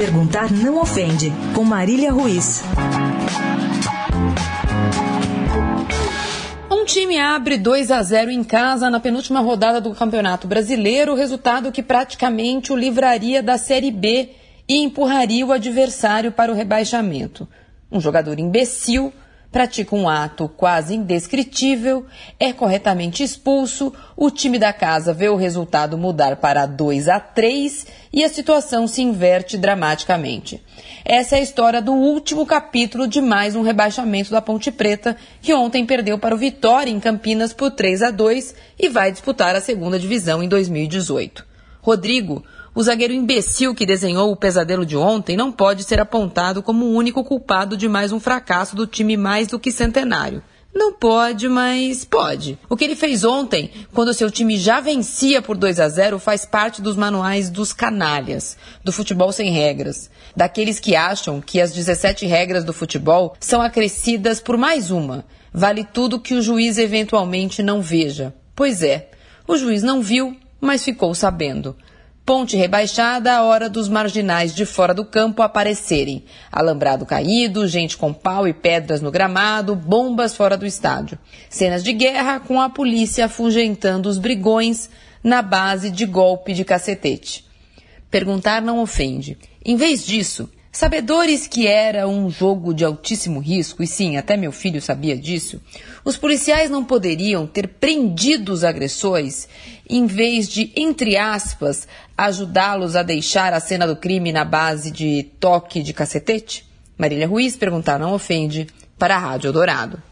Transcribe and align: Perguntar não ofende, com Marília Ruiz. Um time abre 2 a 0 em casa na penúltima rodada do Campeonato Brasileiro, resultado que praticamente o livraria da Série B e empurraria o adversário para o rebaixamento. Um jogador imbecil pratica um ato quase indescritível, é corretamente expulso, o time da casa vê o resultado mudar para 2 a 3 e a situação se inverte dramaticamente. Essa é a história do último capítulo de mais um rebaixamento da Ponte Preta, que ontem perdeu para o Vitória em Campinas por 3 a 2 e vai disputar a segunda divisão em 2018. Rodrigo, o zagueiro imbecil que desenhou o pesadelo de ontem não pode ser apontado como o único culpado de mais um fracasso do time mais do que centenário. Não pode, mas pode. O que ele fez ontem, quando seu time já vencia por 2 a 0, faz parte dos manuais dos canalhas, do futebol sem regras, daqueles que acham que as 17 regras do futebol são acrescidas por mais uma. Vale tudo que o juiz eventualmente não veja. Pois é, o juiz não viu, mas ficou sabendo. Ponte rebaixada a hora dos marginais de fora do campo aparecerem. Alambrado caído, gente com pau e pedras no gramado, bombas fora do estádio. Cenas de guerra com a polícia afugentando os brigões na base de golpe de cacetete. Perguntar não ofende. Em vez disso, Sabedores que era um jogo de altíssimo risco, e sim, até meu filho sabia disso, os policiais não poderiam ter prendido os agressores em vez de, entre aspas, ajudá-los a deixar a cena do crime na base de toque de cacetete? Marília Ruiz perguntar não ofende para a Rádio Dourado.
Perguntar 0.00 0.50
não 0.50 0.80
ofende, 0.80 1.30
com 1.54 1.62
Marília 1.62 2.10
Ruiz. 2.10 2.62
Um 6.70 6.86
time 6.86 7.18
abre 7.18 7.58
2 7.58 7.90
a 7.90 8.02
0 8.02 8.30
em 8.30 8.42
casa 8.42 8.88
na 8.88 8.98
penúltima 8.98 9.40
rodada 9.40 9.78
do 9.78 9.94
Campeonato 9.94 10.48
Brasileiro, 10.48 11.14
resultado 11.14 11.70
que 11.70 11.82
praticamente 11.82 12.72
o 12.72 12.76
livraria 12.76 13.42
da 13.42 13.58
Série 13.58 13.90
B 13.90 14.30
e 14.66 14.76
empurraria 14.82 15.44
o 15.44 15.52
adversário 15.52 16.32
para 16.32 16.50
o 16.50 16.54
rebaixamento. 16.54 17.46
Um 17.92 18.00
jogador 18.00 18.38
imbecil 18.38 19.12
pratica 19.50 19.96
um 19.96 20.08
ato 20.08 20.48
quase 20.48 20.94
indescritível, 20.94 22.06
é 22.38 22.52
corretamente 22.52 23.22
expulso, 23.22 23.92
o 24.16 24.30
time 24.30 24.58
da 24.58 24.72
casa 24.72 25.12
vê 25.12 25.28
o 25.28 25.36
resultado 25.36 25.98
mudar 25.98 26.36
para 26.36 26.66
2 26.66 27.08
a 27.08 27.18
3 27.18 27.86
e 28.12 28.22
a 28.22 28.28
situação 28.28 28.86
se 28.86 29.02
inverte 29.02 29.58
dramaticamente. 29.58 30.62
Essa 31.04 31.36
é 31.36 31.40
a 31.40 31.42
história 31.42 31.82
do 31.82 31.92
último 31.92 32.46
capítulo 32.46 33.08
de 33.08 33.20
mais 33.20 33.56
um 33.56 33.62
rebaixamento 33.62 34.30
da 34.30 34.40
Ponte 34.40 34.70
Preta, 34.70 35.16
que 35.42 35.52
ontem 35.52 35.84
perdeu 35.84 36.18
para 36.18 36.34
o 36.34 36.38
Vitória 36.38 36.90
em 36.90 37.00
Campinas 37.00 37.52
por 37.52 37.72
3 37.72 38.02
a 38.02 38.10
2 38.10 38.54
e 38.78 38.88
vai 38.88 39.10
disputar 39.10 39.56
a 39.56 39.60
segunda 39.60 39.98
divisão 39.98 40.42
em 40.42 40.48
2018. 40.48 41.50
Rodrigo, 41.82 42.44
o 42.80 42.82
zagueiro 42.82 43.12
imbecil 43.12 43.74
que 43.74 43.84
desenhou 43.84 44.32
o 44.32 44.36
pesadelo 44.36 44.86
de 44.86 44.96
ontem 44.96 45.36
não 45.36 45.52
pode 45.52 45.84
ser 45.84 46.00
apontado 46.00 46.62
como 46.62 46.86
o 46.86 46.94
único 46.94 47.22
culpado 47.22 47.76
de 47.76 47.86
mais 47.86 48.10
um 48.10 48.18
fracasso 48.18 48.74
do 48.74 48.86
time 48.86 49.18
mais 49.18 49.48
do 49.48 49.58
que 49.58 49.70
centenário. 49.70 50.42
Não 50.74 50.90
pode, 50.90 51.46
mas 51.46 52.06
pode. 52.06 52.58
O 52.70 52.76
que 52.76 52.84
ele 52.84 52.96
fez 52.96 53.22
ontem, 53.22 53.70
quando 53.92 54.14
seu 54.14 54.30
time 54.30 54.56
já 54.56 54.80
vencia 54.80 55.42
por 55.42 55.58
2 55.58 55.78
a 55.78 55.90
0, 55.90 56.18
faz 56.18 56.46
parte 56.46 56.80
dos 56.80 56.96
manuais 56.96 57.50
dos 57.50 57.74
canalhas, 57.74 58.56
do 58.82 58.92
futebol 58.92 59.30
sem 59.30 59.50
regras, 59.50 60.10
daqueles 60.34 60.80
que 60.80 60.96
acham 60.96 61.38
que 61.38 61.60
as 61.60 61.72
17 61.72 62.24
regras 62.24 62.64
do 62.64 62.72
futebol 62.72 63.36
são 63.38 63.60
acrescidas 63.60 64.40
por 64.40 64.56
mais 64.56 64.90
uma. 64.90 65.26
Vale 65.52 65.84
tudo 65.84 66.18
que 66.18 66.32
o 66.32 66.40
juiz 66.40 66.78
eventualmente 66.78 67.62
não 67.62 67.82
veja. 67.82 68.32
Pois 68.56 68.82
é, 68.82 69.10
o 69.46 69.58
juiz 69.58 69.82
não 69.82 70.00
viu, 70.00 70.34
mas 70.58 70.82
ficou 70.82 71.14
sabendo. 71.14 71.76
Ponte 72.30 72.56
rebaixada 72.56 73.32
a 73.32 73.42
hora 73.42 73.68
dos 73.68 73.88
marginais 73.88 74.54
de 74.54 74.64
fora 74.64 74.94
do 74.94 75.04
campo 75.04 75.42
aparecerem. 75.42 76.22
Alambrado 76.52 77.04
caído, 77.04 77.66
gente 77.66 77.96
com 77.96 78.12
pau 78.12 78.46
e 78.46 78.52
pedras 78.52 79.00
no 79.00 79.10
gramado, 79.10 79.74
bombas 79.74 80.36
fora 80.36 80.56
do 80.56 80.64
estádio. 80.64 81.18
Cenas 81.48 81.82
de 81.82 81.92
guerra 81.92 82.38
com 82.38 82.60
a 82.60 82.70
polícia 82.70 83.24
afugentando 83.24 84.08
os 84.08 84.16
brigões 84.16 84.88
na 85.24 85.42
base 85.42 85.90
de 85.90 86.06
golpe 86.06 86.54
de 86.54 86.64
cacetete. 86.64 87.44
Perguntar 88.08 88.62
não 88.62 88.78
ofende. 88.78 89.36
Em 89.64 89.74
vez 89.74 90.06
disso, 90.06 90.48
Sabedores 90.72 91.48
que 91.48 91.66
era 91.66 92.06
um 92.06 92.30
jogo 92.30 92.72
de 92.72 92.84
altíssimo 92.84 93.40
risco, 93.40 93.82
e 93.82 93.88
sim, 93.88 94.16
até 94.16 94.36
meu 94.36 94.52
filho 94.52 94.80
sabia 94.80 95.16
disso, 95.16 95.60
os 96.04 96.16
policiais 96.16 96.70
não 96.70 96.84
poderiam 96.84 97.44
ter 97.44 97.66
prendido 97.66 98.52
os 98.52 98.62
agressores 98.62 99.48
em 99.90 100.06
vez 100.06 100.48
de, 100.48 100.72
entre 100.76 101.16
aspas, 101.16 101.86
ajudá-los 102.16 102.96
a 102.96 103.02
deixar 103.02 103.52
a 103.52 103.60
cena 103.60 103.86
do 103.86 103.96
crime 103.96 104.32
na 104.32 104.44
base 104.44 104.90
de 104.90 105.24
toque 105.40 105.82
de 105.82 105.92
cacetete? 105.92 106.64
Marília 106.96 107.26
Ruiz 107.26 107.56
perguntar 107.56 107.98
não 107.98 108.12
ofende 108.12 108.66
para 108.98 109.16
a 109.16 109.18
Rádio 109.18 109.52
Dourado. 109.52 110.09